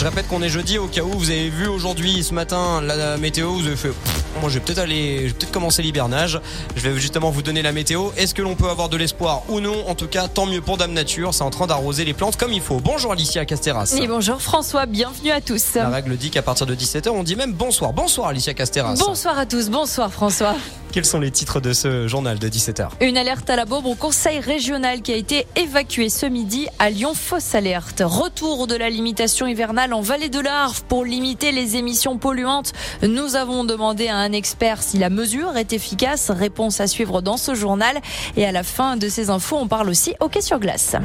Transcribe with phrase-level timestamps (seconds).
[0.00, 3.18] Je répète qu'on est jeudi au cas où vous avez vu aujourd'hui, ce matin, la
[3.18, 3.92] météo, vous avez fait.
[4.40, 6.40] Moi, je vais peut-être aller, je vais peut-être commencer l'hibernage.
[6.74, 8.08] Je vais justement vous donner la météo.
[8.16, 9.86] Est-ce que l'on peut avoir de l'espoir ou non?
[9.88, 11.34] En tout cas, tant mieux pour Dame Nature.
[11.34, 12.80] C'est en train d'arroser les plantes comme il faut.
[12.80, 13.94] Bonjour Alicia Casteras.
[14.00, 15.74] Et bonjour François, bienvenue à tous.
[15.74, 17.92] La règle dit qu'à partir de 17h, on dit même bonsoir.
[17.92, 18.94] Bonsoir Alicia Casteras.
[18.94, 20.54] Bonsoir à tous, bonsoir François.
[20.92, 23.94] Quels sont les titres de ce journal de 17h Une alerte à la bombe au
[23.94, 27.12] conseil régional qui a été évacué ce midi à Lyon.
[27.14, 28.02] Fausse alerte.
[28.04, 32.72] Retour de la limitation hivernale en vallée de l'Arve pour limiter les émissions polluantes.
[33.02, 36.30] Nous avons demandé à un expert si la mesure est efficace.
[36.30, 38.00] Réponse à suivre dans ce journal.
[38.36, 40.96] Et à la fin de ces infos, on parle aussi hockey sur glace.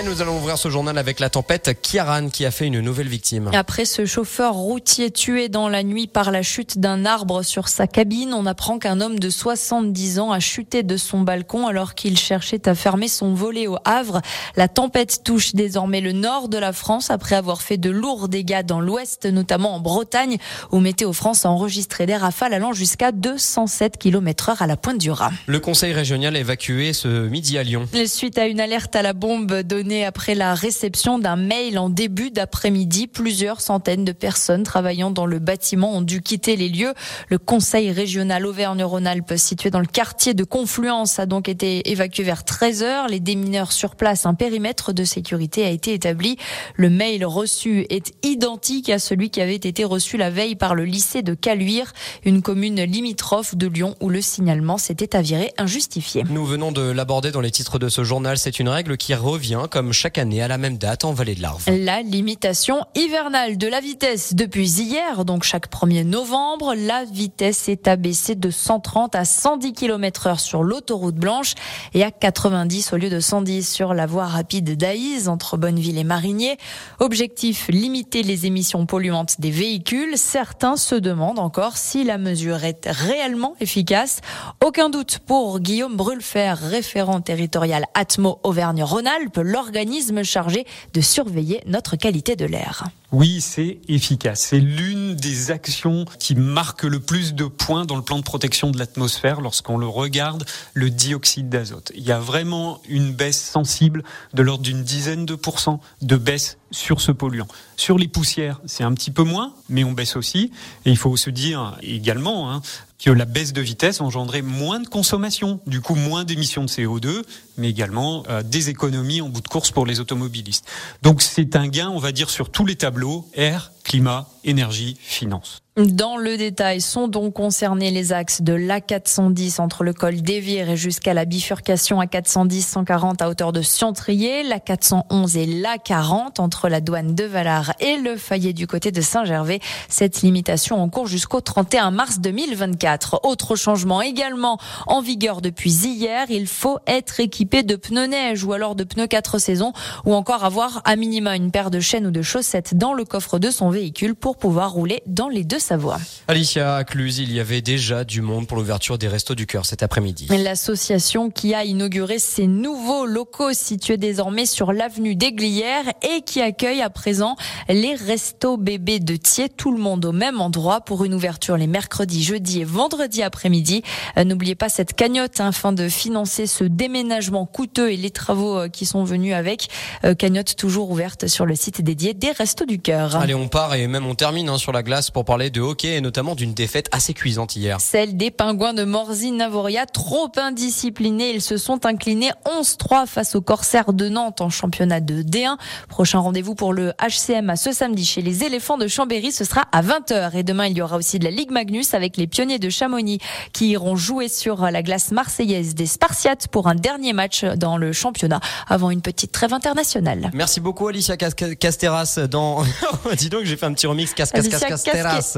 [0.00, 3.08] Et nous allons ouvrir ce journal avec la tempête Kiaran qui a fait une nouvelle
[3.08, 3.50] victime.
[3.52, 7.88] Après ce chauffeur routier tué dans la nuit par la chute d'un arbre sur sa
[7.88, 12.16] cabine, on apprend qu'un homme de 70 ans a chuté de son balcon alors qu'il
[12.16, 14.22] cherchait à fermer son volet au Havre.
[14.54, 18.64] La tempête touche désormais le nord de la France après avoir fait de lourds dégâts
[18.64, 20.38] dans l'ouest, notamment en Bretagne,
[20.70, 24.98] où Météo France a enregistré des rafales allant jusqu'à 207 km heure à la pointe
[24.98, 25.32] du Raz.
[25.48, 27.88] Le conseil régional a évacué ce midi à Lyon.
[28.06, 32.30] Suite à une alerte à la bombe donnée après la réception d'un mail en début
[32.30, 33.06] d'après-midi.
[33.06, 36.94] Plusieurs centaines de personnes travaillant dans le bâtiment ont dû quitter les lieux.
[37.28, 42.44] Le conseil régional Auvergne-Rhône-Alpes, situé dans le quartier de Confluence, a donc été évacué vers
[42.44, 43.08] 13 heures.
[43.08, 46.36] Les démineurs sur place, un périmètre de sécurité a été établi.
[46.74, 50.84] Le mail reçu est identique à celui qui avait été reçu la veille par le
[50.84, 51.92] lycée de Caluire,
[52.24, 56.24] une commune limitrophe de Lyon où le signalement s'était avéré injustifié.
[56.28, 58.38] Nous venons de l'aborder dans les titres de ce journal.
[58.38, 61.42] C'est une règle qui revient comme chaque année à la même date en Vallée de
[61.42, 61.64] l'Arve.
[61.68, 67.88] La limitation hivernale de la vitesse depuis hier, donc chaque 1er novembre, la vitesse est
[67.88, 71.54] abaissée de 130 à 110 km heure sur l'autoroute blanche
[71.94, 76.04] et à 90 au lieu de 110 sur la voie rapide d'Aïs entre Bonneville et
[76.04, 76.58] Marigné.
[76.98, 80.16] Objectif, limiter les émissions polluantes des véhicules.
[80.16, 84.20] Certains se demandent encore si la mesure est réellement efficace.
[84.64, 89.38] Aucun doute pour Guillaume Brulfer, référent territorial Atmo Auvergne-Rhône-Alpes,
[89.68, 92.88] l'organisme chargé de surveiller notre qualité de l'air.
[93.12, 94.40] Oui, c'est efficace.
[94.40, 98.70] C'est l'une des actions qui marque le plus de points dans le plan de protection
[98.70, 101.92] de l'atmosphère lorsqu'on le regarde, le dioxyde d'azote.
[101.94, 106.57] Il y a vraiment une baisse sensible de l'ordre d'une dizaine de pourcents de baisse
[106.70, 107.48] sur ce polluant.
[107.76, 110.52] Sur les poussières, c'est un petit peu moins, mais on baisse aussi.
[110.84, 112.62] Et il faut se dire également hein,
[112.98, 117.22] que la baisse de vitesse engendrait moins de consommation, du coup moins d'émissions de CO2,
[117.56, 120.66] mais également euh, des économies en bout de course pour les automobilistes.
[121.02, 125.62] Donc c'est un gain, on va dire, sur tous les tableaux, air, climat, énergie, finance.
[125.76, 130.76] Dans le détail, sont donc concernés les axes de l'A410 entre le col d'Evire et
[130.76, 137.22] jusqu'à la bifurcation A410-140 à hauteur de Siontrier, l'A411 et l'A40 entre la douane de
[137.22, 139.60] Valar et le Fayet du côté de Saint-Gervais.
[139.88, 143.20] Cette limitation en cours jusqu'au 31 mars 2024.
[143.22, 144.58] Autre changement également
[144.88, 149.06] en vigueur depuis hier, il faut être équipé de pneus neige ou alors de pneus
[149.06, 149.72] 4 saisons
[150.04, 153.38] ou encore avoir à minima une paire de chaînes ou de chaussettes dans le coffre
[153.38, 153.77] de son véhicule
[154.20, 155.98] pour pouvoir rouler dans les deux Savoie.
[156.28, 159.66] Alicia, à Cluse, il y avait déjà du monde pour l'ouverture des Restos du Cœur
[159.66, 160.28] cet après-midi.
[160.30, 166.82] L'association qui a inauguré ses nouveaux locaux situés désormais sur l'avenue d'Aiglières et qui accueille
[166.82, 167.36] à présent
[167.68, 171.66] les Restos bébés de Thiers, tout le monde au même endroit pour une ouverture les
[171.66, 173.82] mercredis, jeudis et vendredis après-midi.
[174.16, 178.58] Euh, n'oubliez pas cette cagnotte hein, afin de financer ce déménagement coûteux et les travaux
[178.58, 179.68] euh, qui sont venus avec.
[180.04, 183.16] Euh, cagnotte toujours ouverte sur le site dédié des Restos du Cœur.
[183.16, 185.62] Allez, on part et même on termine hein, sur la glace pour parler de de
[185.62, 187.80] hockey et notamment d'une défaite assez cuisante hier.
[187.80, 191.32] Celle des pingouins de Morzine-Navoria, trop indisciplinés.
[191.34, 195.56] Ils se sont inclinés 11-3 face aux Corsaires de Nantes en championnat de D1.
[195.88, 199.32] Prochain rendez-vous pour le HCM à ce samedi chez les éléphants de Chambéry.
[199.32, 200.36] Ce sera à 20h.
[200.36, 203.18] Et demain, il y aura aussi de la Ligue Magnus avec les pionniers de Chamonix
[203.52, 207.92] qui iront jouer sur la glace marseillaise des Spartiates pour un dernier match dans le
[207.92, 208.38] championnat
[208.68, 210.30] avant une petite trêve internationale.
[210.34, 212.62] Merci beaucoup Alicia Casteras dans...
[213.16, 215.36] Dis donc j'ai fait un petit remix Casteras.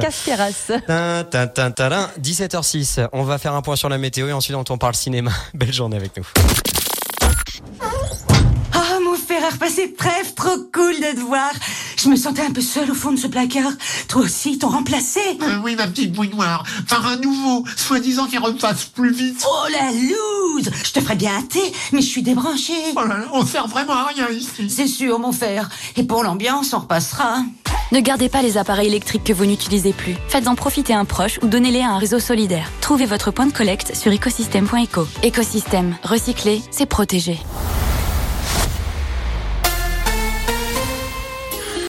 [2.21, 5.31] 17h06, on va faire un point sur la météo et ensuite on parle cinéma.
[5.55, 6.27] Belle journée avec nous.
[8.73, 11.51] Ah, mon frère a repassé trêve, trop cool de te voir.
[11.97, 13.73] Je me sentais un peu seule au fond de ce placard.
[14.09, 15.21] Toi aussi, t'ont remplacé.
[15.43, 16.65] Euh, oui, ma petite bouille noire.
[16.89, 19.45] Par un nouveau, soi-disant qui repasse plus vite.
[19.47, 21.61] Oh la loose Je te ferais bien un thé,
[21.93, 22.73] mais je suis débranchée.
[22.97, 24.71] Oh là là, on sert vraiment à rien ici.
[24.71, 25.69] C'est sûr, mon frère.
[25.97, 27.43] Et pour l'ambiance, on repassera.
[27.93, 30.15] Ne gardez pas les appareils électriques que vous n'utilisez plus.
[30.29, 32.71] Faites-en profiter un proche ou donnez-les à un réseau solidaire.
[32.81, 35.07] Trouvez votre point de collecte sur écosystème.eco.
[35.25, 37.39] Écosystème, recycler, c'est protéger.